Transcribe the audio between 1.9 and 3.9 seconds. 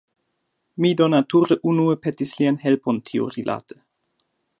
petis lian helpon tiurilate.